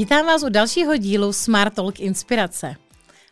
Vítám 0.00 0.26
vás 0.26 0.42
u 0.42 0.48
dalšího 0.48 0.96
dílu 0.96 1.32
Smart 1.32 1.74
Talk 1.74 2.00
Inspirace. 2.00 2.74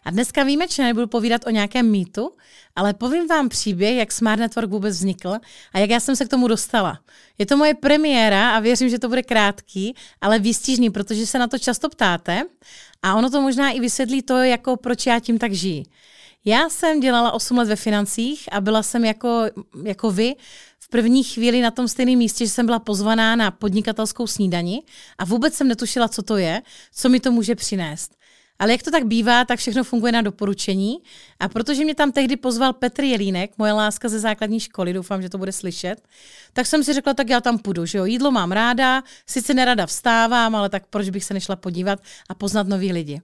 A 0.05 0.11
dneska 0.11 0.43
výjimečně 0.43 0.85
nebudu 0.85 1.07
povídat 1.07 1.47
o 1.47 1.51
nějakém 1.51 1.91
mýtu, 1.91 2.31
ale 2.77 2.95
povím 2.95 3.27
vám 3.27 3.49
příběh, 3.49 3.97
jak 3.97 4.13
Smart 4.13 4.41
Network 4.41 4.71
vůbec 4.71 4.97
vznikl 4.97 5.37
a 5.73 5.79
jak 5.79 5.91
já 5.91 6.01
jsem 6.01 6.17
se 6.17 6.25
k 6.25 6.29
tomu 6.29 6.49
dostala. 6.49 6.99
Je 7.39 7.47
to 7.47 7.57
moje 7.57 7.75
premiéra 7.75 8.51
a 8.57 8.61
věřím, 8.61 8.89
že 8.89 8.99
to 8.99 9.09
bude 9.09 9.23
krátký, 9.23 9.95
ale 10.21 10.39
výstižný, 10.39 10.91
protože 10.91 11.27
se 11.27 11.39
na 11.39 11.47
to 11.47 11.59
často 11.59 11.89
ptáte 11.89 12.43
a 13.03 13.15
ono 13.15 13.31
to 13.31 13.41
možná 13.41 13.71
i 13.71 13.81
vysvětlí 13.81 14.23
to, 14.23 14.37
jako 14.37 14.77
proč 14.77 15.07
já 15.07 15.21
tím 15.21 15.39
tak 15.39 15.53
žiji. 15.53 15.85
Já 16.45 16.69
jsem 16.69 17.01
dělala 17.01 17.33
8 17.33 17.59
let 17.59 17.69
ve 17.69 17.77
financích 17.77 18.49
a 18.53 18.61
byla 18.61 18.83
jsem 18.83 19.05
jako, 19.05 19.43
jako 19.85 20.11
vy 20.11 20.35
první 20.91 21.25
chvíli 21.25 21.61
na 21.61 21.71
tom 21.71 21.89
stejném 21.89 22.19
místě, 22.19 22.47
že 22.47 22.51
jsem 22.51 22.67
byla 22.67 22.79
pozvaná 22.79 23.37
na 23.37 23.51
podnikatelskou 23.51 24.27
snídani 24.27 24.83
a 25.19 25.25
vůbec 25.25 25.55
jsem 25.55 25.69
netušila, 25.69 26.09
co 26.09 26.23
to 26.23 26.37
je, 26.37 26.63
co 26.93 27.09
mi 27.09 27.21
to 27.21 27.33
může 27.33 27.55
přinést. 27.55 28.19
Ale 28.59 28.73
jak 28.73 28.83
to 28.83 28.91
tak 28.91 29.07
bývá, 29.07 29.45
tak 29.45 29.59
všechno 29.59 29.85
funguje 29.85 30.13
na 30.13 30.23
doporučení. 30.23 30.97
A 31.41 31.49
protože 31.49 31.85
mě 31.85 31.95
tam 31.95 32.13
tehdy 32.13 32.37
pozval 32.37 32.73
Petr 32.73 33.05
Jelínek, 33.05 33.51
moje 33.59 33.73
láska 33.73 34.09
ze 34.09 34.19
základní 34.19 34.61
školy, 34.61 34.93
doufám, 34.93 35.23
že 35.23 35.29
to 35.29 35.39
bude 35.39 35.53
slyšet, 35.53 36.09
tak 36.53 36.67
jsem 36.67 36.85
si 36.85 36.93
řekla, 36.93 37.15
tak 37.15 37.29
já 37.31 37.41
tam 37.41 37.59
půjdu, 37.59 37.87
že 37.87 37.99
jo, 37.99 38.05
jídlo 38.05 38.31
mám 38.31 38.53
ráda, 38.53 39.03
sice 39.27 39.55
nerada 39.55 39.87
vstávám, 39.87 40.55
ale 40.55 40.69
tak 40.69 40.87
proč 40.87 41.11
bych 41.11 41.25
se 41.25 41.35
nešla 41.35 41.57
podívat 41.57 41.99
a 42.29 42.35
poznat 42.35 42.69
nový 42.69 42.93
lidi. 42.93 43.21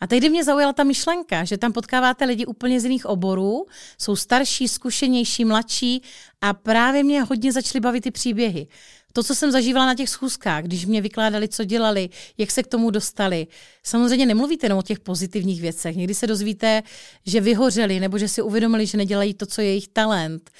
A 0.00 0.06
tehdy 0.06 0.28
mě 0.28 0.44
zaujala 0.44 0.72
ta 0.72 0.84
myšlenka, 0.84 1.44
že 1.44 1.58
tam 1.58 1.72
potkáváte 1.72 2.24
lidi 2.24 2.46
úplně 2.46 2.80
z 2.80 2.84
jiných 2.84 3.06
oborů, 3.06 3.66
jsou 3.98 4.16
starší, 4.16 4.68
zkušenější, 4.68 5.44
mladší 5.44 6.02
a 6.40 6.52
právě 6.52 7.04
mě 7.04 7.22
hodně 7.22 7.52
začaly 7.52 7.80
bavit 7.80 8.00
ty 8.00 8.10
příběhy. 8.10 8.66
To, 9.12 9.22
co 9.22 9.34
jsem 9.34 9.50
zažívala 9.50 9.86
na 9.86 9.94
těch 9.94 10.08
schůzkách, 10.08 10.64
když 10.64 10.86
mě 10.86 11.00
vykládali, 11.00 11.48
co 11.48 11.64
dělali, 11.64 12.08
jak 12.38 12.50
se 12.50 12.62
k 12.62 12.66
tomu 12.66 12.90
dostali. 12.90 13.46
Samozřejmě 13.82 14.26
nemluvíte 14.26 14.66
jenom 14.66 14.78
o 14.78 14.82
těch 14.82 15.00
pozitivních 15.00 15.60
věcech. 15.60 15.96
Někdy 15.96 16.14
se 16.14 16.26
dozvíte, 16.26 16.82
že 17.26 17.40
vyhořeli, 17.40 18.00
nebo 18.00 18.18
že 18.18 18.28
si 18.28 18.42
uvědomili, 18.42 18.86
že 18.86 18.98
nedělají 18.98 19.34
to, 19.34 19.46
co 19.46 19.60
je 19.60 19.66
jejich 19.66 19.88
talent, 19.88 20.50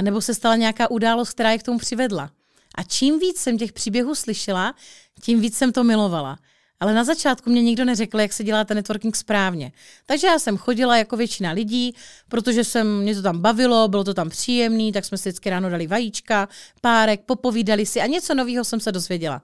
nebo 0.00 0.20
se 0.20 0.34
stala 0.34 0.56
nějaká 0.56 0.90
událost, 0.90 1.30
která 1.30 1.50
je 1.50 1.58
k 1.58 1.62
tomu 1.62 1.78
přivedla. 1.78 2.30
A 2.74 2.82
čím 2.82 3.18
víc 3.18 3.38
jsem 3.38 3.58
těch 3.58 3.72
příběhů 3.72 4.14
slyšela, 4.14 4.74
tím 5.20 5.40
víc 5.40 5.56
jsem 5.56 5.72
to 5.72 5.84
milovala. 5.84 6.38
Ale 6.80 6.94
na 6.94 7.04
začátku 7.04 7.50
mě 7.50 7.62
nikdo 7.62 7.84
neřekl, 7.84 8.20
jak 8.20 8.32
se 8.32 8.44
dělá 8.44 8.64
ten 8.64 8.76
networking 8.76 9.16
správně. 9.16 9.72
Takže 10.06 10.26
já 10.26 10.38
jsem 10.38 10.56
chodila 10.56 10.96
jako 10.96 11.16
většina 11.16 11.50
lidí, 11.50 11.94
protože 12.28 12.64
jsem, 12.64 12.98
mě 12.98 13.14
to 13.14 13.22
tam 13.22 13.40
bavilo, 13.40 13.88
bylo 13.88 14.04
to 14.04 14.14
tam 14.14 14.30
příjemný, 14.30 14.92
tak 14.92 15.04
jsme 15.04 15.18
si 15.18 15.28
vždycky 15.28 15.50
ráno 15.50 15.70
dali 15.70 15.86
vajíčka, 15.86 16.48
párek, 16.80 17.20
popovídali 17.26 17.86
si 17.86 18.00
a 18.00 18.06
něco 18.06 18.34
nového 18.34 18.64
jsem 18.64 18.80
se 18.80 18.92
dozvěděla. 18.92 19.42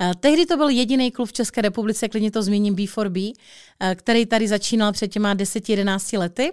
Eh, 0.00 0.12
tehdy 0.20 0.46
to 0.46 0.56
byl 0.56 0.68
jediný 0.68 1.10
klub 1.10 1.28
v 1.28 1.32
České 1.32 1.62
republice, 1.62 2.08
klidně 2.08 2.30
to 2.30 2.42
zmíním 2.42 2.76
B4B, 2.76 3.32
eh, 3.80 3.94
který 3.94 4.26
tady 4.26 4.48
začínal 4.48 4.92
před 4.92 5.08
těma 5.08 5.34
10-11 5.34 6.18
lety 6.18 6.52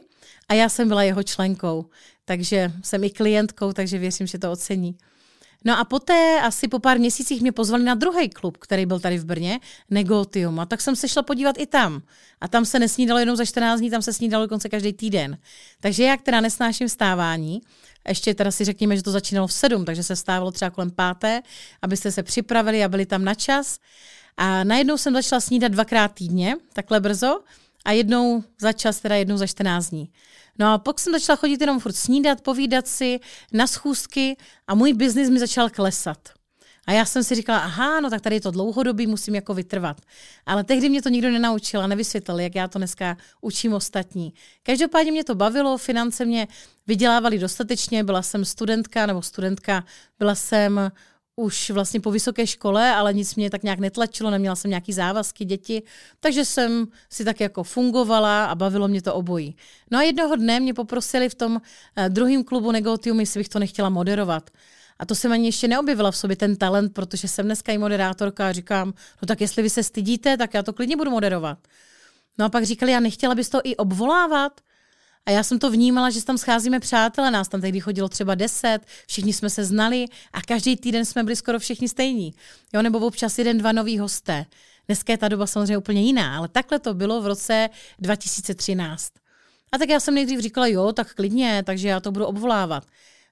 a 0.50 0.53
já 0.53 0.70
jsem 0.70 0.88
byla 0.88 1.03
jeho 1.03 1.23
členkou. 1.23 1.86
Takže 2.25 2.72
jsem 2.84 3.03
i 3.03 3.09
klientkou, 3.09 3.73
takže 3.73 3.98
věřím, 3.98 4.28
že 4.28 4.40
to 4.40 4.52
ocení. 4.52 4.98
No 5.66 5.80
a 5.80 5.84
poté, 5.84 6.42
asi 6.42 6.67
po 6.67 6.80
pár 6.80 7.00
měsících, 7.00 7.42
mě 7.42 7.52
pozvali 7.52 7.84
na 7.84 7.95
druhý 7.95 8.30
klub, 8.30 8.58
který 8.58 8.86
byl 8.86 9.00
tady 9.00 9.17
v 9.17 9.26
Brně, 9.26 9.59
Negotium. 9.90 10.59
A 10.59 10.66
tak 10.66 10.81
jsem 10.81 10.95
se 10.95 11.08
šla 11.08 11.23
podívat 11.23 11.56
i 11.59 11.66
tam. 11.66 12.02
A 12.42 12.48
tam 12.48 12.66
se 12.66 12.80
nesnídalo 12.80 13.20
jenom 13.20 13.36
za 13.36 13.45
14 13.45 13.80
dní, 13.80 13.90
tam 13.90 14.02
se 14.02 14.14
snídalo 14.14 14.45
dokonce 14.45 14.70
každý 14.70 14.94
týden. 14.94 15.38
Takže 15.80 16.03
já, 16.03 16.18
která 16.18 16.42
nesnáším 16.42 16.90
stávání, 16.90 17.62
ještě 18.08 18.34
teda 18.34 18.52
si 18.52 18.66
řekněme, 18.66 18.95
že 18.95 19.03
to 19.03 19.12
začínalo 19.12 19.48
v 19.48 19.53
7, 19.53 19.86
takže 19.86 20.03
se 20.03 20.16
stávalo 20.16 20.52
třeba 20.52 20.72
kolem 20.72 20.92
páté, 20.92 21.42
abyste 21.81 22.12
se 22.12 22.23
připravili 22.23 22.84
a 22.84 22.90
byli 22.90 23.06
tam 23.06 23.23
na 23.23 23.34
čas. 23.34 23.80
A 24.38 24.63
najednou 24.63 24.97
jsem 24.97 25.13
začala 25.13 25.40
snídat 25.40 25.72
dvakrát 25.72 26.13
týdně, 26.13 26.56
takhle 26.74 27.00
brzo, 27.00 27.40
a 27.86 27.91
jednou 27.91 28.44
za 28.59 28.74
čas, 28.74 29.00
teda 29.00 29.16
jednou 29.16 29.38
za 29.38 29.47
14 29.47 29.90
dní. 29.90 30.09
No 30.59 30.73
a 30.73 30.78
pak 30.78 31.00
jsem 31.00 31.13
začala 31.13 31.38
chodit 31.38 31.62
jenom 31.62 31.79
furt 31.79 31.95
snídat, 31.95 32.41
povídat 32.41 32.88
si 32.88 33.19
na 33.53 33.67
schůzky 33.67 34.38
a 34.67 34.75
můj 34.75 34.94
biznis 34.94 35.29
mi 35.29 35.39
začal 35.39 35.69
klesat. 35.69 36.29
A 36.88 36.91
já 36.91 37.06
jsem 37.06 37.23
si 37.23 37.35
říkala, 37.35 37.59
aha, 37.59 38.00
no 38.00 38.09
tak 38.09 38.22
tady 38.22 38.35
je 38.35 38.41
to 38.41 38.51
dlouhodobý, 38.51 39.07
musím 39.07 39.35
jako 39.35 39.53
vytrvat. 39.53 40.01
Ale 40.45 40.63
tehdy 40.63 40.89
mě 40.89 41.01
to 41.01 41.09
nikdo 41.09 41.31
nenaučil 41.31 41.81
a 41.81 41.88
nevysvětlil, 41.88 42.39
jak 42.39 42.56
já 42.56 42.67
to 42.67 42.79
dneska 42.79 43.17
učím 43.41 43.73
ostatní. 43.73 44.34
Každopádně 44.63 45.12
mě 45.12 45.23
to 45.23 45.35
bavilo, 45.35 45.78
finance 45.78 46.25
mě 46.25 46.47
vydělávaly 46.88 47.39
dostatečně, 47.39 48.03
byla 48.03 48.22
jsem 48.22 48.45
studentka 48.45 49.06
nebo 49.06 49.22
studentka, 49.22 49.83
byla 50.19 50.35
jsem 50.35 50.91
už 51.36 51.69
vlastně 51.69 52.00
po 52.00 52.12
vysoké 52.12 52.47
škole, 52.47 52.96
ale 52.96 53.14
nic 53.14 53.36
mě 53.36 53.50
tak 53.50 53.64
nějak 53.64 53.80
netlačilo, 53.80 54.30
neměla 54.30 54.56
jsem 54.56 54.69
nějaký 54.69 54.94
závazky, 54.94 55.46
děti, 55.46 55.84
takže 56.19 56.46
jsem 56.46 56.88
si 57.09 57.25
tak 57.25 57.40
jako 57.40 57.64
fungovala 57.64 58.46
a 58.46 58.56
bavilo 58.56 58.88
mě 58.88 59.02
to 59.02 59.14
obojí. 59.14 59.56
No 59.92 60.00
a 60.00 60.02
jednoho 60.02 60.36
dne 60.36 60.59
mě 60.59 60.74
poprosili 60.74 61.30
v 61.30 61.36
tom 61.36 61.56
uh, 61.56 62.09
druhém 62.09 62.44
klubu 62.44 62.72
Negotium, 62.72 63.19
jestli 63.19 63.40
bych 63.40 63.50
to 63.50 63.59
nechtěla 63.59 63.90
moderovat. 63.90 64.50
A 65.00 65.06
to 65.06 65.16
jsem 65.16 65.31
ani 65.31 65.47
ještě 65.47 65.68
neobjevila 65.68 66.12
v 66.12 66.18
sobě 66.18 66.36
ten 66.36 66.56
talent, 66.56 66.94
protože 66.94 67.28
jsem 67.28 67.46
dneska 67.46 67.72
i 67.72 67.78
moderátorka 67.78 68.48
a 68.48 68.52
říkám, 68.52 68.94
no 69.22 69.25
tak 69.25 69.42
jestli 69.42 69.63
vy 69.63 69.69
se 69.69 69.84
stydíte, 69.84 70.38
tak 70.38 70.53
já 70.53 70.63
to 70.63 70.74
klidně 70.74 70.98
budu 70.98 71.12
moderovat. 71.12 71.58
No 72.38 72.46
a 72.46 72.50
pak 72.50 72.63
říkali, 72.63 72.92
já 72.92 73.00
nechtěla 73.00 73.36
bys 73.36 73.50
to 73.50 73.62
i 73.63 73.75
obvolávat? 73.75 74.62
A 75.26 75.32
já 75.32 75.44
jsem 75.44 75.59
to 75.59 75.72
vnímala, 75.72 76.09
že 76.09 76.26
tam 76.26 76.38
scházíme 76.38 76.80
přátelé, 76.80 77.32
nás 77.32 77.48
tam 77.48 77.62
tehdy 77.62 77.80
chodilo 77.80 78.09
třeba 78.09 78.36
deset, 78.36 78.80
všichni 79.08 79.34
jsme 79.34 79.50
se 79.50 79.66
znali 79.66 80.06
a 80.34 80.42
každý 80.42 80.76
týden 80.76 81.06
jsme 81.06 81.24
byli 81.24 81.36
skoro 81.36 81.59
všichni 81.59 81.90
stejní. 81.90 82.34
Jo, 82.74 82.82
nebo 82.82 83.00
občas 83.00 83.38
jeden, 83.38 83.58
dva 83.58 83.72
noví 83.72 84.00
hosté. 84.00 84.46
Dneska 84.88 85.14
je 85.14 85.18
ta 85.18 85.28
doba 85.28 85.48
samozřejmě 85.48 85.78
úplně 85.78 86.02
jiná, 86.02 86.38
ale 86.38 86.48
takhle 86.48 86.80
to 86.80 86.94
bylo 86.94 87.22
v 87.22 87.28
roce 87.28 87.70
2013. 88.00 89.12
A 89.72 89.78
tak 89.78 89.90
já 89.90 90.00
jsem 90.00 90.14
nejdřív 90.16 90.40
říkala, 90.40 90.68
jo, 90.68 90.94
tak 90.94 91.14
klidně, 91.14 91.64
takže 91.66 91.88
já 91.88 92.00
to 92.00 92.12
budu 92.12 92.26
obvolávat. 92.26 92.84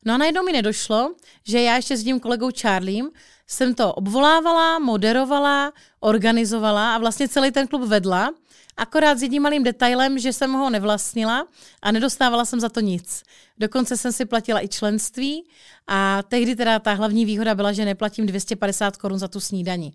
No 0.06 0.14
a 0.14 0.18
najednou 0.18 0.44
mi 0.44 0.52
nedošlo, 0.52 1.16
že 1.48 1.62
já 1.62 1.76
ještě 1.76 1.98
s 1.98 2.04
tím 2.04 2.20
kolegou 2.20 2.50
Charliem 2.62 3.10
jsem 3.48 3.76
to 3.76 3.94
obvolávala, 3.94 4.80
moderovala, 4.80 5.74
organizovala 6.00 6.96
a 6.96 6.98
vlastně 6.98 7.28
celý 7.28 7.52
ten 7.52 7.68
klub 7.68 7.82
vedla 7.82 8.32
akorát 8.80 9.18
s 9.18 9.22
jedním 9.22 9.42
malým 9.42 9.64
detailem, 9.64 10.20
že 10.20 10.34
jsem 10.34 10.54
ho 10.54 10.70
nevlastnila 10.70 11.48
a 11.82 11.92
nedostávala 11.92 12.46
jsem 12.46 12.60
za 12.60 12.70
to 12.70 12.80
nic. 12.80 13.24
Dokonce 13.58 13.98
jsem 13.98 14.12
si 14.12 14.26
platila 14.26 14.64
i 14.64 14.68
členství 14.68 15.44
a 15.88 16.24
tehdy 16.24 16.56
teda 16.56 16.80
ta 16.80 16.94
hlavní 16.94 17.26
výhoda 17.26 17.56
byla, 17.56 17.72
že 17.72 17.86
neplatím 17.86 18.26
250 18.26 18.98
korun 18.98 19.20
za 19.20 19.28
tu 19.28 19.40
snídani. 19.40 19.94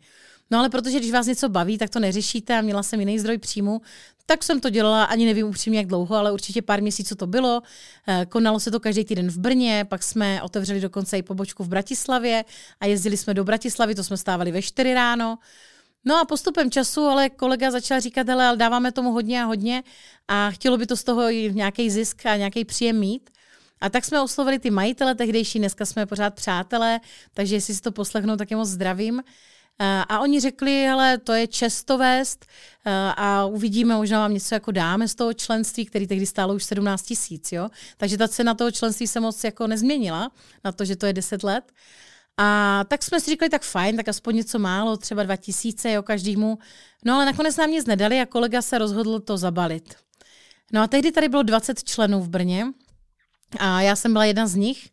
No 0.50 0.58
ale 0.58 0.68
protože 0.68 0.98
když 0.98 1.12
vás 1.12 1.26
něco 1.26 1.48
baví, 1.48 1.78
tak 1.78 1.90
to 1.90 2.00
neřešíte 2.00 2.58
a 2.58 2.60
měla 2.60 2.82
jsem 2.82 3.00
jiný 3.00 3.18
zdroj 3.18 3.38
příjmu, 3.38 3.80
tak 4.26 4.42
jsem 4.42 4.60
to 4.60 4.70
dělala, 4.70 5.04
ani 5.04 5.26
nevím 5.26 5.46
upřímně 5.46 5.78
jak 5.78 5.86
dlouho, 5.86 6.16
ale 6.16 6.32
určitě 6.32 6.62
pár 6.62 6.82
měsíců 6.82 7.14
to 7.14 7.26
bylo. 7.26 7.62
Eh, 8.08 8.26
konalo 8.26 8.60
se 8.60 8.70
to 8.70 8.80
každý 8.80 9.04
týden 9.04 9.30
v 9.30 9.38
Brně, 9.38 9.84
pak 9.88 10.02
jsme 10.02 10.42
otevřeli 10.42 10.80
dokonce 10.80 11.18
i 11.18 11.22
pobočku 11.22 11.64
v 11.64 11.68
Bratislavě 11.68 12.44
a 12.80 12.86
jezdili 12.86 13.16
jsme 13.16 13.34
do 13.34 13.44
Bratislavy, 13.44 13.94
to 13.94 14.04
jsme 14.04 14.16
stávali 14.16 14.52
ve 14.52 14.62
4 14.62 14.94
ráno. 14.94 15.38
No 16.04 16.20
a 16.20 16.24
postupem 16.24 16.70
času 16.70 17.00
ale 17.00 17.30
kolega 17.30 17.70
začal 17.70 18.00
říkat, 18.00 18.28
ale 18.28 18.56
dáváme 18.56 18.92
tomu 18.92 19.12
hodně 19.12 19.42
a 19.42 19.44
hodně 19.44 19.82
a 20.28 20.50
chtělo 20.50 20.76
by 20.76 20.86
to 20.86 20.96
z 20.96 21.04
toho 21.04 21.30
i 21.30 21.50
nějaký 21.54 21.90
zisk 21.90 22.26
a 22.26 22.36
nějaký 22.36 22.64
příjem 22.64 22.98
mít. 22.98 23.30
A 23.80 23.90
tak 23.90 24.04
jsme 24.04 24.22
oslovili 24.22 24.58
ty 24.58 24.70
majitele 24.70 25.14
tehdejší, 25.14 25.58
dneska 25.58 25.86
jsme 25.86 26.06
pořád 26.06 26.34
přátelé, 26.34 27.00
takže 27.34 27.56
jestli 27.56 27.74
si 27.74 27.80
to 27.80 27.92
poslechnou, 27.92 28.36
tak 28.36 28.50
je 28.50 28.56
moc 28.56 28.68
zdravím. 28.68 29.22
A 30.08 30.18
oni 30.18 30.40
řekli, 30.40 30.88
ale 30.88 31.18
to 31.18 31.32
je 31.32 31.46
često 31.46 31.98
vést 31.98 32.46
a 33.16 33.44
uvidíme, 33.44 33.94
možná 33.94 34.18
vám 34.18 34.34
něco 34.34 34.54
jako 34.54 34.70
dáme 34.70 35.08
z 35.08 35.14
toho 35.14 35.32
členství, 35.32 35.86
který 35.86 36.06
tehdy 36.06 36.26
stálo 36.26 36.54
už 36.54 36.64
17 36.64 37.02
tisíc, 37.02 37.52
jo. 37.52 37.68
Takže 37.96 38.18
ta 38.18 38.28
cena 38.28 38.54
toho 38.54 38.70
členství 38.70 39.06
se 39.06 39.20
moc 39.20 39.44
jako 39.44 39.66
nezměnila 39.66 40.30
na 40.64 40.72
to, 40.72 40.84
že 40.84 40.96
to 40.96 41.06
je 41.06 41.12
10 41.12 41.42
let. 41.42 41.72
A 42.36 42.80
tak 42.88 43.02
jsme 43.02 43.20
si 43.20 43.30
říkali, 43.30 43.48
tak 43.48 43.62
fajn, 43.62 43.96
tak 43.96 44.08
aspoň 44.08 44.36
něco 44.36 44.58
málo, 44.58 44.96
třeba 44.96 45.22
2000 45.22 45.92
jo, 45.92 46.02
každému. 46.02 46.58
No 47.04 47.14
ale 47.14 47.24
nakonec 47.24 47.56
nám 47.56 47.70
nic 47.70 47.86
nedali 47.86 48.20
a 48.20 48.26
kolega 48.26 48.62
se 48.62 48.78
rozhodl 48.78 49.20
to 49.20 49.36
zabalit. 49.36 49.94
No 50.72 50.82
a 50.82 50.86
tehdy 50.86 51.12
tady 51.12 51.28
bylo 51.28 51.42
20 51.42 51.84
členů 51.84 52.20
v 52.20 52.28
Brně 52.28 52.66
a 53.58 53.80
já 53.80 53.96
jsem 53.96 54.12
byla 54.12 54.24
jedna 54.24 54.46
z 54.46 54.54
nich. 54.54 54.88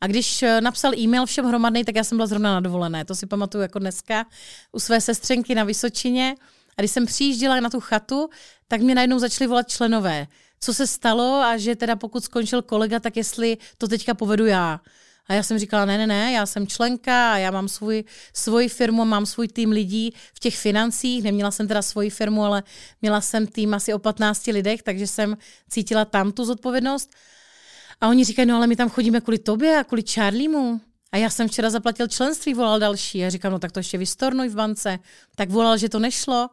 A 0.00 0.06
když 0.06 0.42
eh, 0.42 0.60
napsal 0.60 0.94
e-mail 0.98 1.26
všem 1.26 1.44
hromadný, 1.44 1.84
tak 1.84 1.96
já 1.96 2.04
jsem 2.04 2.18
byla 2.18 2.26
zrovna 2.26 2.54
na 2.54 2.60
dovolené. 2.60 3.04
To 3.04 3.14
si 3.14 3.26
pamatuju 3.26 3.62
jako 3.62 3.78
dneska 3.78 4.26
u 4.72 4.80
své 4.80 5.00
sestřenky 5.00 5.54
na 5.54 5.64
Vysočině. 5.64 6.34
A 6.76 6.82
když 6.82 6.90
jsem 6.90 7.06
přijížděla 7.06 7.60
na 7.60 7.70
tu 7.70 7.80
chatu, 7.80 8.28
tak 8.68 8.80
mě 8.80 8.94
najednou 8.94 9.18
začali 9.18 9.48
volat 9.48 9.68
členové. 9.68 10.26
Co 10.60 10.74
se 10.74 10.86
stalo 10.86 11.42
a 11.42 11.56
že 11.56 11.76
teda 11.76 11.96
pokud 11.96 12.24
skončil 12.24 12.62
kolega, 12.62 13.00
tak 13.00 13.16
jestli 13.16 13.58
to 13.78 13.88
teďka 13.88 14.14
povedu 14.14 14.46
já. 14.46 14.80
A 15.28 15.34
já 15.34 15.42
jsem 15.42 15.58
říkala, 15.58 15.84
ne, 15.84 15.98
ne, 15.98 16.06
ne, 16.06 16.32
já 16.32 16.46
jsem 16.46 16.66
členka 16.66 17.38
já 17.38 17.50
mám 17.50 17.68
svůj, 17.68 18.04
svoji 18.32 18.68
firmu, 18.68 19.04
mám 19.04 19.26
svůj 19.26 19.48
tým 19.48 19.70
lidí 19.70 20.14
v 20.34 20.40
těch 20.40 20.58
financích. 20.58 21.24
Neměla 21.24 21.50
jsem 21.50 21.68
teda 21.68 21.82
svoji 21.82 22.10
firmu, 22.10 22.44
ale 22.44 22.62
měla 23.02 23.20
jsem 23.20 23.46
tým 23.46 23.74
asi 23.74 23.94
o 23.94 23.98
15 23.98 24.46
lidech, 24.46 24.82
takže 24.82 25.06
jsem 25.06 25.36
cítila 25.68 26.04
tam 26.04 26.32
tu 26.32 26.44
zodpovědnost. 26.44 27.10
A 28.00 28.08
oni 28.08 28.24
říkají, 28.24 28.48
no 28.48 28.56
ale 28.56 28.66
my 28.66 28.76
tam 28.76 28.88
chodíme 28.88 29.20
kvůli 29.20 29.38
tobě 29.38 29.78
a 29.78 29.84
kvůli 29.84 30.02
Charliemu. 30.02 30.80
A 31.12 31.16
já 31.16 31.30
jsem 31.30 31.48
včera 31.48 31.70
zaplatil 31.70 32.08
členství, 32.08 32.54
volal 32.54 32.78
další. 32.78 33.18
Já 33.18 33.30
říkám, 33.30 33.52
no 33.52 33.58
tak 33.58 33.72
to 33.72 33.80
ještě 33.80 33.98
vystornuj 33.98 34.48
v 34.48 34.54
bance. 34.54 34.98
Tak 35.36 35.50
volal, 35.50 35.78
že 35.78 35.88
to 35.88 35.98
nešlo. 35.98 36.50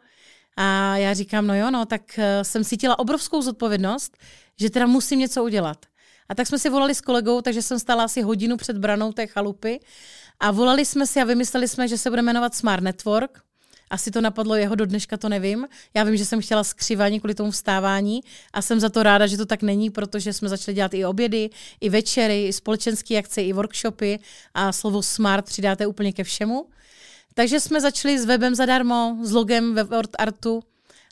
A 0.58 0.98
já 0.98 1.14
říkám, 1.14 1.48
no 1.48 1.56
jo, 1.56 1.72
no, 1.72 1.86
tak 1.86 2.02
uh, 2.18 2.24
jsem 2.42 2.66
cítila 2.66 3.00
obrovskou 3.00 3.42
zodpovědnost, 3.42 4.18
že 4.60 4.70
teda 4.70 4.86
musím 4.88 5.20
něco 5.20 5.44
udělat. 5.44 5.86
A 6.31 6.36
tak 6.36 6.48
jsme 6.48 6.60
si 6.60 6.69
volali 6.69 6.95
s 6.95 7.01
kolegou, 7.01 7.42
takže 7.42 7.62
jsem 7.62 7.80
stála 7.80 8.04
asi 8.04 8.22
hodinu 8.22 8.57
před 8.57 8.78
branou 8.78 9.12
té 9.12 9.28
chalupy 9.28 9.80
a 10.39 10.51
volali 10.51 10.86
jsme 10.86 11.07
si 11.07 11.22
a 11.22 11.24
vymysleli 11.24 11.68
jsme, 11.68 11.88
že 11.88 11.98
se 11.98 12.10
bude 12.10 12.22
jmenovat 12.22 12.56
Smart 12.56 12.83
Network. 12.83 13.42
Asi 13.89 14.12
to 14.12 14.22
napadlo 14.22 14.56
jeho, 14.56 14.75
do 14.75 14.86
dneška 14.86 15.18
to 15.18 15.30
nevím. 15.30 15.68
Já 15.94 16.04
vím, 16.04 16.18
že 16.18 16.25
jsem 16.25 16.42
chtěla 16.42 16.63
skřivání 16.63 17.19
kvůli 17.19 17.36
tomu 17.36 17.51
vstávání 17.51 18.22
a 18.54 18.62
jsem 18.62 18.80
za 18.80 18.89
to 18.89 19.04
ráda, 19.04 19.28
že 19.28 19.38
to 19.38 19.45
tak 19.45 19.62
není, 19.62 19.89
protože 19.89 20.33
jsme 20.33 20.50
začali 20.50 20.75
dělat 20.75 20.94
i 20.94 21.06
obědy, 21.06 21.50
i 21.81 21.89
večery, 21.89 22.48
i 22.48 22.54
společenské 22.54 23.18
akce, 23.18 23.44
i 23.44 23.54
workshopy 23.54 24.19
a 24.54 24.72
slovo 24.72 25.04
smart 25.04 25.45
přidáte 25.45 25.88
úplně 25.88 26.13
ke 26.13 26.24
všemu. 26.24 26.68
Takže 27.34 27.60
jsme 27.60 27.81
začali 27.81 28.19
s 28.19 28.25
webem 28.25 28.56
zadarmo, 28.56 29.18
s 29.22 29.31
logem 29.31 29.75
ve 29.75 29.84
WordArtu 29.84 30.63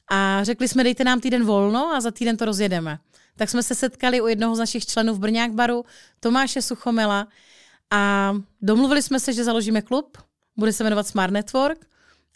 a 0.10 0.44
řekli 0.44 0.68
jsme, 0.68 0.84
dejte 0.84 1.04
nám 1.04 1.20
týden 1.20 1.46
volno 1.46 1.92
a 1.96 2.02
za 2.02 2.12
týden 2.12 2.38
to 2.38 2.46
rozjedeme. 2.46 3.00
Tak 3.36 3.50
jsme 3.50 3.64
se 3.64 3.76
setkali 3.76 4.22
u 4.22 4.28
jednoho 4.28 4.56
z 4.56 4.60
našich 4.60 4.86
členů 4.86 5.14
v 5.14 5.20
Brňák 5.20 5.52
baru, 5.52 5.86
Tomáše 6.20 6.62
Suchomela, 6.62 7.28
a 7.92 8.34
domluvili 8.62 9.02
jsme 9.02 9.20
se, 9.20 9.34
že 9.34 9.44
založíme 9.44 9.82
klub, 9.82 10.18
bude 10.58 10.74
se 10.74 10.84
jmenovat 10.84 11.08
Smart 11.08 11.34
Network 11.34 11.86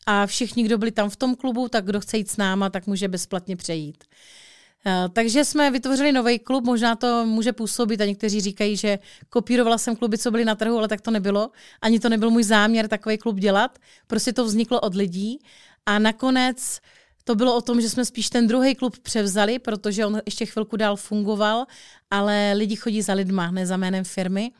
a 0.06 0.25
všichni, 0.25 0.64
kdo 0.64 0.78
byli 0.78 0.92
tam 0.92 1.10
v 1.10 1.16
tom 1.16 1.36
klubu, 1.36 1.70
tak 1.70 1.86
kdo 1.86 2.00
chce 2.00 2.18
jít 2.18 2.30
s 2.30 2.38
náma, 2.38 2.70
tak 2.70 2.88
může 2.88 3.08
bezplatně 3.08 3.56
přejít. 3.56 4.04
Eh, 4.86 5.10
takže 5.14 5.46
jsme 5.46 5.72
vytvořili 5.72 6.12
nový 6.12 6.40
klub, 6.40 6.66
možná 6.66 6.96
to 6.96 7.25
může 7.25 7.54
působit 7.54 8.02
a 8.02 8.06
někteří 8.06 8.42
říkají, 8.42 8.78
že 8.78 9.00
kopírovala 9.30 9.78
jsem 9.78 9.96
kluby, 9.96 10.18
co 10.18 10.31
byly 10.31 10.46
na 10.46 10.56
trhu, 10.56 10.78
ale 10.78 10.88
tak 10.88 11.02
to 11.02 11.12
nebylo. 11.12 11.52
Ani 11.81 12.00
to 12.00 12.10
nebyl 12.10 12.30
můj 12.30 12.44
záměr 12.44 12.88
takový 12.88 13.18
klub 13.18 13.40
dělat. 13.40 13.80
Prostě 14.08 14.34
to 14.34 14.46
vzniklo 14.46 14.80
od 14.80 14.96
lidí 14.96 15.40
a 15.86 16.00
nakonec 16.00 16.80
to 17.24 17.36
bylo 17.36 17.56
o 17.56 17.62
tom, 17.62 17.81
že 17.81 17.90
jsme 17.90 18.06
spíš 18.06 18.30
ten 18.30 18.48
druhý 18.48 18.75
klub 18.75 19.00
převzali, 19.00 19.60
protože 19.60 20.06
on 20.06 20.22
ještě 20.25 20.46
chvilku 20.46 20.78
dál 20.78 20.96
fungoval, 20.96 21.66
ale 22.12 22.54
lidi 22.56 22.75
chodí 22.75 23.02
za 23.02 23.14
lidma, 23.14 23.52
ne 23.52 23.66
za 23.66 23.78
jménem 23.78 24.04
firmy. 24.04 24.52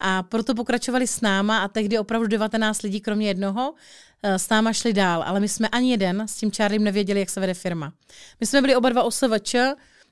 A 0.00 0.22
proto 0.22 0.54
pokračovali 0.54 1.06
s 1.06 1.20
náma 1.20 1.58
a 1.58 1.68
tehdy 1.68 1.98
opravdu 1.98 2.26
19 2.26 2.82
lidí, 2.82 3.00
kromě 3.00 3.28
jednoho, 3.28 3.74
eh, 4.22 4.38
s 4.38 4.48
náma 4.48 4.72
šli 4.72 4.92
dál. 4.92 5.22
Ale 5.26 5.40
my 5.40 5.48
jsme 5.48 5.68
ani 5.68 5.90
jeden 5.90 6.28
s 6.28 6.36
tím 6.36 6.50
Charliem 6.50 6.84
nevěděli, 6.84 7.20
jak 7.20 7.30
se 7.30 7.40
vede 7.40 7.54
firma. 7.54 7.92
My 8.40 8.46
jsme 8.46 8.60
byli 8.60 8.76
oba 8.76 8.88
dva 8.88 9.02
OSVČ, 9.02 9.54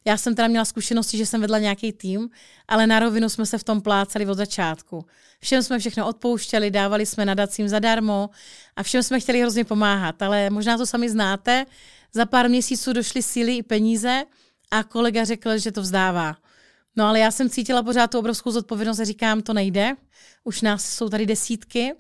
já 0.04 0.16
jsem 0.16 0.34
teda 0.34 0.48
měla 0.48 0.64
zkušenosti, 0.64 1.16
že 1.18 1.26
jsem 1.26 1.40
vedla 1.40 1.58
nějaký 1.58 1.92
tým, 1.92 2.30
ale 2.68 2.86
na 2.86 2.98
rovinu 2.98 3.28
jsme 3.28 3.46
se 3.46 3.58
v 3.58 3.64
tom 3.64 3.80
plácali 3.80 4.26
od 4.26 4.34
začátku. 4.34 5.06
Všem 5.40 5.62
jsme 5.62 5.78
všechno 5.78 6.08
odpouštěli, 6.08 6.70
dávali 6.70 7.06
jsme 7.06 7.24
nadacím 7.24 7.68
zadarmo 7.68 8.30
a 8.76 8.82
všem 8.82 9.02
jsme 9.02 9.20
chtěli 9.20 9.40
hrozně 9.40 9.64
pomáhat, 9.64 10.22
ale 10.22 10.50
možná 10.50 10.78
to 10.78 10.86
sami 10.86 11.10
znáte. 11.10 11.66
Za 12.12 12.26
pár 12.26 12.48
měsíců 12.48 12.92
došly 12.92 13.22
síly 13.22 13.56
i 13.56 13.62
peníze 13.62 14.24
a 14.70 14.82
kolega 14.82 15.24
řekl, 15.24 15.58
že 15.58 15.72
to 15.72 15.80
vzdává. 15.80 16.36
No 16.96 17.06
ale 17.06 17.20
já 17.20 17.30
jsem 17.30 17.50
cítila 17.50 17.82
pořád 17.82 18.10
tu 18.10 18.18
obrovskou 18.18 18.50
zodpovědnost 18.50 19.00
a 19.00 19.04
říkám, 19.04 19.42
to 19.42 19.52
nejde. 19.52 19.94
Už 20.44 20.62
nás 20.62 20.84
jsou 20.84 21.08
tady 21.08 21.26
desítky 21.26 21.94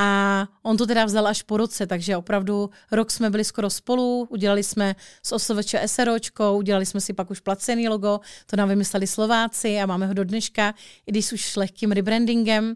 a 0.00 0.48
on 0.62 0.76
to 0.76 0.86
teda 0.86 1.04
vzal 1.04 1.26
až 1.26 1.42
po 1.42 1.56
roce, 1.56 1.86
takže 1.86 2.16
opravdu 2.16 2.70
rok 2.90 3.10
jsme 3.10 3.30
byli 3.30 3.44
skoro 3.44 3.70
spolu, 3.70 4.26
udělali 4.30 4.62
jsme 4.62 4.96
s 5.22 5.32
OSVČ 5.32 5.74
SROčkou, 5.86 6.58
udělali 6.58 6.86
jsme 6.86 7.00
si 7.00 7.12
pak 7.12 7.30
už 7.30 7.40
placený 7.40 7.88
logo, 7.88 8.20
to 8.46 8.56
nám 8.56 8.68
vymysleli 8.68 9.06
Slováci 9.06 9.80
a 9.80 9.86
máme 9.86 10.06
ho 10.06 10.14
do 10.14 10.24
dneška, 10.24 10.74
i 11.06 11.12
když 11.12 11.32
už 11.32 11.52
s 11.52 11.56
lehkým 11.56 11.92
rebrandingem. 11.92 12.74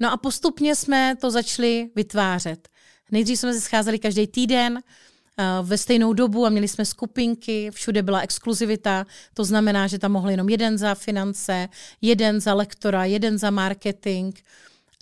No 0.00 0.12
a 0.12 0.16
postupně 0.16 0.74
jsme 0.74 1.16
to 1.20 1.30
začali 1.30 1.90
vytvářet. 1.96 2.68
Nejdřív 3.10 3.38
jsme 3.38 3.54
se 3.54 3.60
scházeli 3.60 3.98
každý 3.98 4.26
týden, 4.26 4.82
Eh, 5.38 5.44
ve 5.62 5.78
stejnou 5.78 6.12
dobu 6.12 6.46
a 6.46 6.48
měli 6.48 6.68
jsme 6.68 6.84
skupinky, 6.84 7.70
všude 7.70 8.02
byla 8.02 8.20
exkluzivita, 8.20 9.06
to 9.34 9.44
znamená, 9.44 9.86
že 9.86 9.98
tam 9.98 10.12
mohl 10.12 10.30
jenom 10.30 10.48
jeden 10.48 10.78
za 10.78 10.94
finance, 10.94 11.68
jeden 12.00 12.40
za 12.40 12.54
lektora, 12.54 13.04
jeden 13.04 13.38
za 13.38 13.50
marketing. 13.50 14.38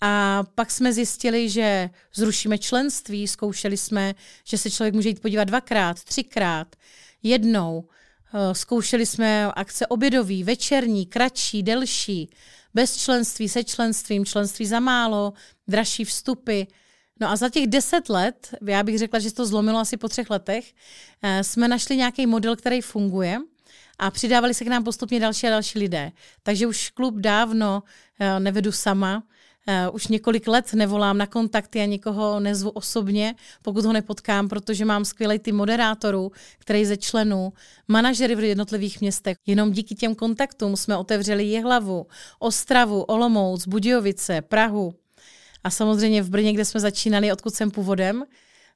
A 0.01 0.43
pak 0.55 0.71
jsme 0.71 0.93
zjistili, 0.93 1.49
že 1.49 1.89
zrušíme 2.13 2.57
členství, 2.57 3.27
zkoušeli 3.27 3.77
jsme, 3.77 4.15
že 4.43 4.57
se 4.57 4.71
člověk 4.71 4.93
může 4.93 5.09
jít 5.09 5.21
podívat 5.21 5.43
dvakrát, 5.43 6.03
třikrát, 6.03 6.75
jednou. 7.23 7.87
Eh, 8.33 8.55
zkoušeli 8.55 9.05
jsme 9.05 9.51
akce 9.55 9.87
obědový, 9.87 10.43
večerní, 10.43 11.05
kratší, 11.05 11.63
delší, 11.63 12.29
bez 12.73 12.97
členství, 12.97 13.49
se 13.49 13.63
členstvím, 13.63 14.25
členství 14.25 14.65
za 14.65 14.79
málo, 14.79 15.33
dražší 15.67 16.05
vstupy. 16.05 16.63
No 17.19 17.29
a 17.29 17.35
za 17.35 17.49
těch 17.49 17.67
deset 17.67 18.09
let, 18.09 18.55
já 18.67 18.83
bych 18.83 18.99
řekla, 18.99 19.19
že 19.19 19.33
to 19.33 19.45
zlomilo 19.45 19.79
asi 19.79 19.97
po 19.97 20.07
třech 20.07 20.29
letech, 20.29 20.73
eh, 21.21 21.43
jsme 21.43 21.67
našli 21.67 21.97
nějaký 21.97 22.25
model, 22.25 22.55
který 22.55 22.81
funguje 22.81 23.39
a 23.99 24.11
přidávali 24.11 24.53
se 24.53 24.65
k 24.65 24.67
nám 24.67 24.83
postupně 24.83 25.19
další 25.19 25.47
a 25.47 25.49
další 25.49 25.79
lidé. 25.79 26.11
Takže 26.43 26.67
už 26.67 26.89
klub 26.89 27.15
dávno 27.15 27.83
eh, 28.19 28.39
nevedu 28.39 28.71
sama, 28.71 29.23
Uh, 29.67 29.95
už 29.95 30.07
několik 30.07 30.47
let 30.47 30.73
nevolám 30.73 31.17
na 31.17 31.27
kontakty 31.27 31.81
a 31.81 31.85
nikoho 31.85 32.39
nezvu 32.39 32.69
osobně, 32.69 33.35
pokud 33.61 33.85
ho 33.85 33.93
nepotkám, 33.93 34.49
protože 34.49 34.85
mám 34.85 35.05
skvělý 35.05 35.39
tým 35.39 35.55
moderátorů, 35.55 36.31
který 36.59 36.85
ze 36.85 36.97
členů, 36.97 37.53
manažery 37.87 38.35
v 38.35 38.43
jednotlivých 38.43 39.01
městech. 39.01 39.37
Jenom 39.45 39.71
díky 39.71 39.95
těm 39.95 40.15
kontaktům 40.15 40.77
jsme 40.77 40.97
otevřeli 40.97 41.43
Jihlavu, 41.43 42.07
Ostravu, 42.39 43.01
Olomouc, 43.01 43.67
Budějovice, 43.67 44.41
Prahu, 44.41 44.93
a 45.63 45.69
samozřejmě 45.69 46.21
v 46.21 46.29
Brně, 46.29 46.53
kde 46.53 46.65
jsme 46.65 46.79
začínali, 46.79 47.31
odkud 47.31 47.55
jsem 47.55 47.71
původem. 47.71 48.23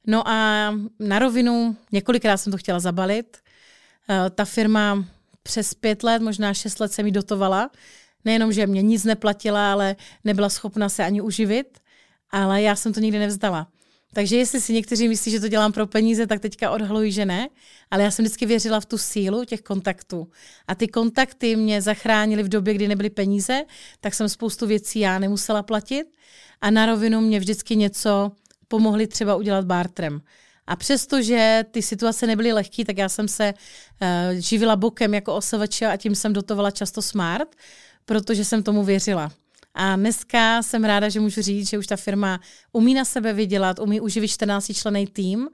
No 0.07 0.27
a 0.27 0.71
na 0.99 1.19
rovinu 1.19 1.75
několikrát 1.91 2.37
jsem 2.37 2.51
to 2.51 2.57
chtěla 2.57 2.79
zabalit. 2.79 3.37
Eh, 4.09 4.29
ta 4.29 4.45
firma 4.45 5.05
přes 5.43 5.73
pět 5.73 6.03
let, 6.03 6.21
možná 6.21 6.53
šest 6.53 6.79
let 6.79 6.91
se 6.91 7.03
mi 7.03 7.11
dotovala. 7.11 7.69
Nejenom, 8.25 8.53
že 8.53 8.67
mě 8.67 8.81
nic 8.81 9.03
neplatila, 9.03 9.71
ale 9.71 9.95
nebyla 10.23 10.49
schopna 10.49 10.89
se 10.89 11.03
ani 11.03 11.21
uživit, 11.21 11.79
ale 12.31 12.61
já 12.61 12.75
jsem 12.75 12.93
to 12.93 12.99
nikdy 12.99 13.19
nevzdala. 13.19 13.67
Takže 14.13 14.37
jestli 14.37 14.61
si 14.61 14.73
někteří 14.73 15.07
myslí, 15.07 15.31
že 15.31 15.39
to 15.39 15.47
dělám 15.47 15.71
pro 15.71 15.87
peníze, 15.87 16.27
tak 16.27 16.39
teďka 16.39 16.71
odhalují, 16.71 17.11
že 17.11 17.25
ne. 17.25 17.49
Ale 17.91 18.03
já 18.03 18.11
jsem 18.11 18.25
vždycky 18.25 18.45
věřila 18.45 18.79
v 18.79 18.85
tu 18.85 18.97
sílu 18.97 19.45
těch 19.45 19.61
kontaktů. 19.61 20.27
A 20.67 20.75
ty 20.75 20.87
kontakty 20.87 21.55
mě 21.55 21.81
zachránily 21.81 22.43
v 22.43 22.49
době, 22.49 22.73
kdy 22.73 22.87
nebyly 22.87 23.09
peníze, 23.09 23.63
tak 23.99 24.13
jsem 24.13 24.29
spoustu 24.29 24.67
věcí 24.67 24.99
já 24.99 25.19
nemusela 25.19 25.63
platit. 25.63 26.07
A 26.61 26.69
na 26.69 26.85
rovinu 26.85 27.21
mě 27.21 27.39
vždycky 27.39 27.75
něco 27.75 28.31
pomohli 28.67 29.07
třeba 29.07 29.35
udělat 29.35 29.65
bartrem. 29.65 30.21
A 30.67 30.75
přestože 30.75 31.65
ty 31.71 31.81
situace 31.81 32.27
nebyly 32.27 32.53
lehké, 32.53 32.85
tak 32.85 32.97
já 32.97 33.09
jsem 33.09 33.27
se 33.27 33.53
uh, 33.53 34.07
živila 34.39 34.75
bokem 34.75 35.13
jako 35.13 35.35
osavače 35.35 35.87
a 35.87 35.97
tím 35.97 36.15
jsem 36.15 36.33
dotovala 36.33 36.71
často 36.71 37.01
smart, 37.01 37.55
protože 38.05 38.45
jsem 38.45 38.63
tomu 38.63 38.83
věřila. 38.83 39.31
A 39.73 39.95
dneska 39.95 40.63
jsem 40.63 40.83
ráda, 40.83 41.09
že 41.09 41.19
můžu 41.19 41.41
říct, 41.41 41.69
že 41.69 41.77
už 41.77 41.87
ta 41.87 41.95
firma 41.95 42.39
umí 42.71 42.93
na 42.93 43.05
sebe 43.05 43.33
vydělat, 43.33 43.79
umí 43.79 44.01
uživit 44.01 44.27
14 44.27 44.73
člený 44.73 45.07
tým 45.07 45.49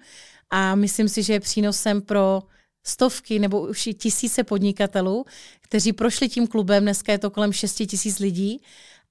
a 0.50 0.75
myslím 0.75 1.10
si, 1.10 1.24
že 1.24 1.34
je 1.34 1.39
přínosem 1.39 2.01
pro 2.01 2.43
stovky 2.84 3.39
nebo 3.39 3.62
už 3.62 3.88
i 3.88 3.93
tisíce 3.93 4.43
podnikatelů, 4.43 5.25
kteří 5.62 5.93
prošli 5.93 6.29
tím 6.29 6.48
klubem, 6.48 6.84
dneska 6.84 7.12
je 7.12 7.17
to 7.17 7.29
kolem 7.29 7.53
6 7.53 7.75
tisíc 7.88 8.20
lidí 8.20 8.62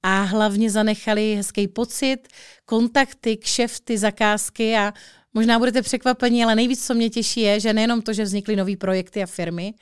a 0.03 0.23
hlavně 0.23 0.71
zanechali 0.71 1.35
hezký 1.37 1.69
pocit, 1.69 2.19
kontakty, 2.65 3.37
kšefty, 3.37 3.99
zakázky 3.99 4.77
a 4.77 4.93
možná 5.35 5.59
budete 5.59 5.83
překvapení, 5.83 6.45
ale 6.45 6.55
nejvíc, 6.55 6.87
co 6.87 6.95
mě 6.95 7.11
těší, 7.11 7.41
je, 7.41 7.61
že 7.61 7.73
nejenom 7.73 8.03
to, 8.03 8.13
že 8.13 8.25
vznikly 8.25 8.57
nové 8.57 8.77
projekty 8.77 9.23
a 9.23 9.27
firmy, 9.27 9.75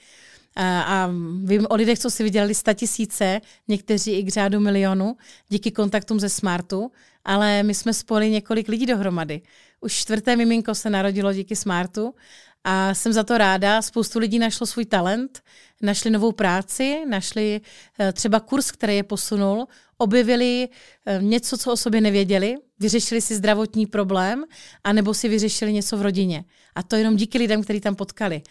a 0.57 1.11
vím 1.45 1.67
o 1.71 1.75
lidech, 1.75 1.99
co 1.99 2.11
si 2.11 2.23
vydělali 2.23 2.55
tisíce, 2.75 3.41
někteří 3.69 4.13
i 4.13 4.23
k 4.23 4.29
řádu 4.29 4.61
milionu, 4.61 5.17
díky 5.49 5.71
kontaktům 5.71 6.21
ze 6.21 6.29
Smartu, 6.29 6.93
ale 7.25 7.63
my 7.63 7.75
jsme 7.75 7.95
spojili 7.95 8.31
několik 8.31 8.69
lidí 8.69 8.87
dohromady. 8.87 9.41
Už 9.81 9.93
čtvrté 9.93 10.37
miminko 10.37 10.75
se 10.75 10.91
narodilo 10.91 11.33
díky 11.33 11.57
Smartu 11.57 12.15
a 12.65 12.95
jsem 12.95 13.13
za 13.13 13.25
to 13.25 13.39
ráda. 13.39 13.83
Spoustu 13.83 14.19
lidí 14.19 14.39
našlo 14.39 14.67
svůj 14.67 14.85
talent, 14.85 15.43
našli 15.83 16.11
novou 16.11 16.33
práci, 16.33 17.05
našli 17.09 17.61
eh, 17.99 18.13
třeba 18.13 18.41
kurz, 18.41 18.71
který 18.71 18.97
je 18.97 19.03
posunul, 19.03 19.67
objevili 19.99 20.69
eh, 21.07 21.19
něco, 21.23 21.59
co 21.59 21.73
o 21.73 21.77
sobě 21.77 22.01
nevěděli, 22.01 22.57
vyřešili 22.81 23.21
si 23.21 23.35
zdravotní 23.35 23.87
problém, 23.87 24.45
anebo 24.85 25.15
si 25.15 25.29
vyřešili 25.29 25.73
něco 25.73 25.97
v 25.97 26.03
rodině. 26.03 26.45
A 26.75 26.83
to 26.83 26.97
jenom 26.97 27.17
díky 27.17 27.39
lidem, 27.39 27.63
který 27.63 27.81
tam 27.81 27.95
potkali. 27.95 28.43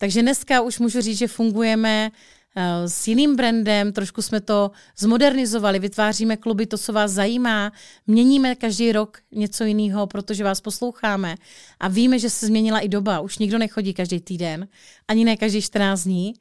Takže 0.00 0.22
dneska 0.22 0.60
už 0.60 0.78
můžu 0.78 1.00
říct, 1.00 1.18
že 1.18 1.28
fungujeme 1.28 2.10
eh, 2.56 2.88
s 2.88 3.08
jiným 3.08 3.36
brandem, 3.36 3.92
trošku 3.92 4.22
jsme 4.22 4.40
to 4.40 4.70
zmodernizovali, 4.98 5.78
vytváříme 5.78 6.36
kluby, 6.36 6.66
to, 6.66 6.78
co 6.78 6.92
vás 6.92 7.10
zajímá, 7.10 7.72
měníme 8.06 8.54
každý 8.54 8.92
rok 8.92 9.18
něco 9.32 9.64
jiného, 9.64 10.06
protože 10.06 10.44
vás 10.44 10.60
posloucháme. 10.60 11.34
A 11.80 11.88
víme, 11.88 12.18
že 12.18 12.30
se 12.30 12.46
změnila 12.46 12.78
i 12.78 12.88
doba, 12.88 13.20
už 13.20 13.38
nikdo 13.38 13.58
nechodí 13.58 13.94
každý 13.94 14.20
týden, 14.20 14.68
ani 15.08 15.24
ne 15.24 15.36
každý 15.36 15.62
14 15.62 16.04
dní. 16.04 16.34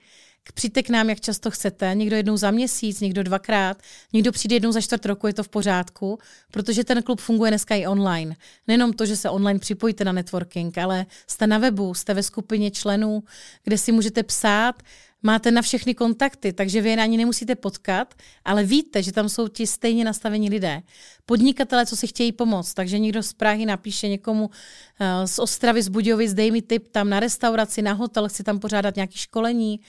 Přijďte 0.52 0.84
k 0.84 0.90
nám, 0.90 1.10
jak 1.10 1.22
často 1.22 1.52
chcete, 1.52 1.92
někdo 1.94 2.16
jednou 2.16 2.38
za 2.38 2.52
měsíc, 2.52 3.00
někdo 3.00 3.24
dvakrát, 3.24 3.82
někdo 4.14 4.32
přijde 4.32 4.56
jednou 4.56 4.72
za 4.72 4.82
čtvrt 4.82 5.06
roku, 5.06 5.28
je 5.28 5.34
to 5.34 5.44
v 5.44 5.50
pořádku, 5.50 6.20
protože 6.52 6.84
ten 6.84 7.04
klub 7.04 7.22
funguje 7.22 7.52
dneska 7.52 7.76
i 7.76 7.88
online. 7.88 8.36
Nejenom 8.68 8.94
to, 8.94 9.06
že 9.06 9.16
se 9.16 9.30
online 9.30 9.60
připojíte 9.60 10.04
na 10.04 10.12
networking, 10.12 10.78
ale 10.78 11.06
jste 11.28 11.48
na 11.48 11.58
webu, 11.58 11.94
jste 11.94 12.14
ve 12.14 12.24
skupině 12.24 12.72
členů, 12.72 13.24
kde 13.64 13.78
si 13.78 13.92
můžete 13.92 14.24
psát, 14.24 14.84
máte 15.24 15.52
na 15.52 15.62
všechny 15.62 15.96
kontakty, 15.96 16.54
takže 16.54 16.82
vy 16.82 16.90
je 16.90 16.98
ani 16.98 17.18
nemusíte 17.18 17.56
potkat, 17.56 18.14
ale 18.46 18.64
víte, 18.64 19.04
že 19.04 19.12
tam 19.12 19.30
jsou 19.30 19.48
ti 19.48 19.68
stejně 19.68 20.06
nastavení 20.06 20.50
lidé. 20.50 20.82
Podnikatele, 21.26 21.86
co 21.86 21.96
si 21.96 22.08
chtějí 22.08 22.32
pomoct, 22.32 22.74
takže 22.74 23.00
někdo 23.00 23.24
z 23.24 23.34
Prahy 23.34 23.66
napíše 23.66 24.08
někomu 24.08 24.46
uh, 24.46 24.52
z 25.26 25.40
Ostravy, 25.40 25.82
z 25.82 25.88
Budějovic, 25.88 26.34
dej 26.34 26.52
mi 26.52 26.62
tip 26.62 26.88
tam 26.88 27.10
na 27.10 27.20
restauraci, 27.20 27.82
na 27.82 27.94
hotel, 27.94 28.30
chci 28.30 28.44
tam 28.44 28.60
pořádat 28.60 28.96
nějaké 28.96 29.18
školení, 29.18 29.80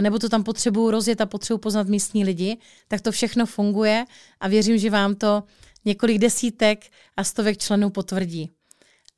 nebo 0.00 0.18
to 0.18 0.28
tam 0.28 0.44
potřebuju 0.44 0.90
rozjet 0.90 1.20
a 1.20 1.26
potřebuji 1.26 1.58
poznat 1.58 1.88
místní 1.88 2.24
lidi, 2.24 2.58
tak 2.88 3.00
to 3.00 3.12
všechno 3.12 3.46
funguje 3.46 4.04
a 4.40 4.48
věřím, 4.48 4.78
že 4.78 4.90
vám 4.90 5.14
to 5.14 5.42
několik 5.84 6.18
desítek 6.18 6.86
a 7.16 7.24
stovek 7.24 7.58
členů 7.58 7.90
potvrdí. 7.90 8.50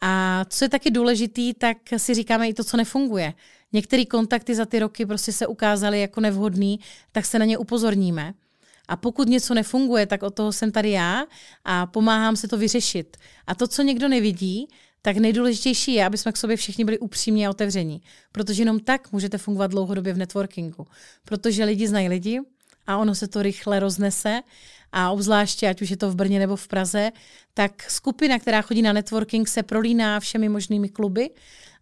A 0.01 0.45
co 0.49 0.65
je 0.65 0.69
taky 0.69 0.91
důležitý, 0.91 1.55
tak 1.55 1.77
si 1.97 2.15
říkáme 2.15 2.49
i 2.49 2.55
to, 2.55 2.65
co 2.65 2.77
nefunguje. 2.77 3.35
Některé 3.73 4.05
kontakty 4.05 4.55
za 4.55 4.67
ty 4.67 4.79
roky 4.79 5.07
prostě 5.07 5.33
se 5.33 5.47
ukázaly 5.47 6.01
jako 6.01 6.21
nevhodný, 6.21 6.81
tak 7.13 7.27
se 7.27 7.39
na 7.39 7.45
ně 7.45 7.59
upozorníme. 7.59 8.35
A 8.89 8.97
pokud 8.97 9.29
něco 9.29 9.55
nefunguje, 9.55 10.07
tak 10.07 10.23
od 10.23 10.35
toho 10.35 10.53
jsem 10.53 10.73
tady 10.73 10.91
já 10.91 11.25
a 11.65 11.87
pomáhám 11.87 12.37
se 12.37 12.49
to 12.49 12.57
vyřešit. 12.59 13.17
A 13.47 13.55
to, 13.55 13.69
co 13.69 13.83
někdo 13.83 14.09
nevidí, 14.09 14.69
tak 15.03 15.17
nejdůležitější 15.17 15.95
je, 15.95 16.07
aby 16.07 16.19
jsme 16.19 16.33
k 16.33 16.37
sobě 16.37 16.57
všichni 16.57 16.85
byli 16.85 16.99
upřímní 16.99 17.47
a 17.47 17.51
otevření. 17.51 18.03
Protože 18.33 18.63
jenom 18.63 18.81
tak 18.81 19.13
můžete 19.13 19.39
fungovat 19.39 19.71
dlouhodobě 19.71 20.13
v 20.13 20.19
networkingu. 20.19 20.87
Protože 21.25 21.65
lidi 21.65 21.89
znají 21.89 22.09
lidi 22.09 22.41
a 22.87 22.97
ono 22.97 23.15
se 23.15 23.29
to 23.29 23.43
rychle 23.43 23.81
roznese 23.81 24.41
a 24.93 25.11
obzvláště, 25.11 25.69
ať 25.69 25.83
už 25.83 25.91
je 25.91 25.97
to 25.97 26.11
v 26.11 26.15
Brně 26.15 26.39
nebo 26.39 26.57
v 26.57 26.69
Praze, 26.69 27.11
tak 27.55 27.91
skupina, 27.91 28.39
která 28.39 28.63
chodí 28.63 28.83
na 28.83 28.93
networking, 28.93 29.49
se 29.49 29.63
prolíná 29.63 30.21
všemi 30.21 30.49
možnými 30.49 30.89
kluby 30.89 31.31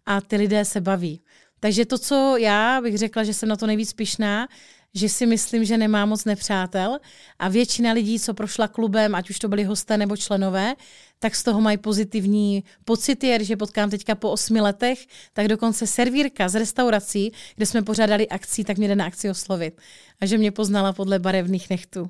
a 0.05 0.21
ty 0.21 0.35
lidé 0.35 0.65
se 0.65 0.81
baví. 0.81 1.21
Takže 1.59 1.85
to, 1.85 1.97
co 1.97 2.37
já 2.37 2.81
bych 2.81 2.97
řekla, 2.97 3.23
že 3.23 3.33
jsem 3.33 3.49
na 3.49 3.55
to 3.55 3.67
nejvíc 3.67 3.93
pišná, 3.93 4.47
že 4.93 5.09
si 5.09 5.25
myslím, 5.25 5.65
že 5.65 5.77
nemá 5.77 6.05
moc 6.05 6.25
nepřátel 6.25 6.99
a 7.39 7.49
většina 7.49 7.91
lidí, 7.91 8.19
co 8.19 8.33
prošla 8.33 8.67
klubem, 8.67 9.15
ať 9.15 9.29
už 9.29 9.39
to 9.39 9.47
byli 9.47 9.63
hosté 9.63 9.97
nebo 9.97 10.17
členové, 10.17 10.75
tak 11.19 11.35
z 11.35 11.43
toho 11.43 11.61
mají 11.61 11.77
pozitivní 11.77 12.63
pocity, 12.85 13.35
když 13.35 13.49
je 13.49 13.57
potkám 13.57 13.89
teďka 13.89 14.15
po 14.15 14.31
osmi 14.31 14.61
letech, 14.61 15.05
tak 15.33 15.47
dokonce 15.47 15.87
servírka 15.87 16.49
z 16.49 16.55
restaurací, 16.55 17.33
kde 17.55 17.65
jsme 17.65 17.81
pořádali 17.81 18.27
akcí, 18.27 18.63
tak 18.63 18.77
mě 18.77 18.87
jde 18.87 18.95
na 18.95 19.05
akci 19.05 19.29
oslovit. 19.29 19.81
A 20.21 20.25
že 20.25 20.37
mě 20.37 20.51
poznala 20.51 20.93
podle 20.93 21.19
barevných 21.19 21.69
nechtů. 21.69 22.09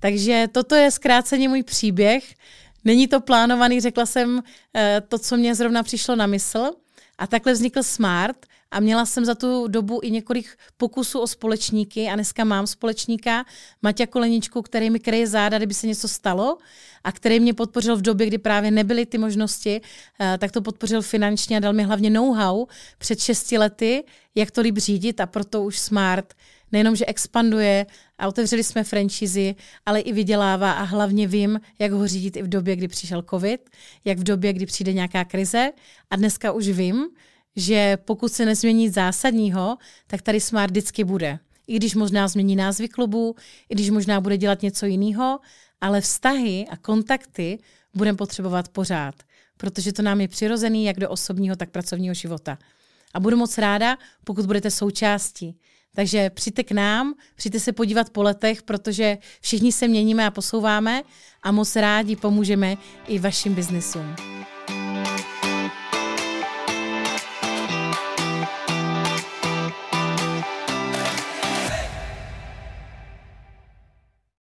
Takže 0.00 0.48
toto 0.52 0.74
je 0.74 0.90
zkráceně 0.90 1.48
můj 1.48 1.62
příběh. 1.62 2.34
Není 2.84 3.08
to 3.08 3.20
plánovaný, 3.20 3.80
řekla 3.80 4.06
jsem 4.06 4.42
eh, 4.74 5.02
to, 5.08 5.18
co 5.18 5.36
mě 5.36 5.54
zrovna 5.54 5.82
přišlo 5.82 6.16
na 6.16 6.26
mysl. 6.26 6.70
A 7.18 7.26
takhle 7.26 7.52
vznikl 7.52 7.82
Smart 7.82 8.46
a 8.70 8.80
měla 8.80 9.06
jsem 9.06 9.24
za 9.24 9.34
tu 9.34 9.68
dobu 9.68 10.00
i 10.02 10.10
několik 10.10 10.56
pokusů 10.76 11.20
o 11.20 11.26
společníky 11.26 12.08
a 12.08 12.14
dneska 12.14 12.44
mám 12.44 12.66
společníka 12.66 13.44
Maťa 13.82 14.06
Koleničku, 14.06 14.62
který 14.62 14.90
mi 14.90 15.00
kryje 15.00 15.26
záda, 15.26 15.58
kdyby 15.58 15.74
se 15.74 15.86
něco 15.86 16.08
stalo 16.08 16.58
a 17.04 17.12
který 17.12 17.40
mě 17.40 17.54
podpořil 17.54 17.96
v 17.96 18.02
době, 18.02 18.26
kdy 18.26 18.38
právě 18.38 18.70
nebyly 18.70 19.06
ty 19.06 19.18
možnosti, 19.18 19.80
eh, 20.20 20.38
tak 20.38 20.52
to 20.52 20.62
podpořil 20.62 21.02
finančně 21.02 21.56
a 21.56 21.60
dal 21.60 21.72
mi 21.72 21.82
hlavně 21.82 22.10
know-how 22.10 22.66
před 22.98 23.20
šesti 23.20 23.58
lety, 23.58 24.04
jak 24.34 24.50
to 24.50 24.60
líp 24.60 24.78
řídit 24.78 25.20
a 25.20 25.26
proto 25.26 25.62
už 25.62 25.78
Smart 25.78 26.34
nejenom, 26.72 26.96
že 26.96 27.06
expanduje 27.06 27.86
a 28.18 28.28
otevřeli 28.28 28.64
jsme 28.64 28.84
franchízy, 28.84 29.54
ale 29.86 30.00
i 30.00 30.12
vydělává 30.12 30.72
a 30.72 30.82
hlavně 30.82 31.26
vím, 31.26 31.60
jak 31.78 31.92
ho 31.92 32.06
řídit 32.06 32.36
i 32.36 32.42
v 32.42 32.48
době, 32.48 32.76
kdy 32.76 32.88
přišel 32.88 33.22
covid, 33.30 33.70
jak 34.04 34.18
v 34.18 34.22
době, 34.22 34.52
kdy 34.52 34.66
přijde 34.66 34.92
nějaká 34.92 35.24
krize 35.24 35.70
a 36.10 36.16
dneska 36.16 36.52
už 36.52 36.68
vím, 36.68 37.06
že 37.56 37.98
pokud 38.04 38.32
se 38.32 38.44
nezmění 38.44 38.88
zásadního, 38.88 39.76
tak 40.06 40.22
tady 40.22 40.40
Smart 40.40 40.70
vždycky 40.70 41.04
bude. 41.04 41.38
I 41.66 41.76
když 41.76 41.94
možná 41.94 42.28
změní 42.28 42.56
názvy 42.56 42.88
klubu, 42.88 43.36
i 43.68 43.74
když 43.74 43.90
možná 43.90 44.20
bude 44.20 44.36
dělat 44.36 44.62
něco 44.62 44.86
jiného, 44.86 45.40
ale 45.80 46.00
vztahy 46.00 46.66
a 46.70 46.76
kontakty 46.76 47.58
budeme 47.94 48.16
potřebovat 48.16 48.68
pořád, 48.68 49.14
protože 49.56 49.92
to 49.92 50.02
nám 50.02 50.20
je 50.20 50.28
přirozený 50.28 50.84
jak 50.84 51.00
do 51.00 51.10
osobního, 51.10 51.56
tak 51.56 51.70
pracovního 51.70 52.14
života. 52.14 52.58
A 53.14 53.20
budu 53.20 53.36
moc 53.36 53.58
ráda, 53.58 53.96
pokud 54.24 54.46
budete 54.46 54.70
součástí. 54.70 55.58
Takže 55.94 56.30
přijďte 56.30 56.64
k 56.64 56.72
nám, 56.72 57.14
přijďte 57.34 57.60
se 57.60 57.72
podívat 57.72 58.10
po 58.10 58.22
letech, 58.22 58.62
protože 58.62 59.18
všichni 59.40 59.72
se 59.72 59.88
měníme 59.88 60.26
a 60.26 60.30
posouváme 60.30 61.02
a 61.42 61.52
moc 61.52 61.76
rádi 61.76 62.16
pomůžeme 62.16 62.76
i 63.06 63.18
vašim 63.18 63.54
biznisům. 63.54 64.14